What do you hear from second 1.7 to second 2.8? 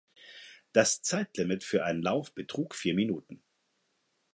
einen Lauf betrug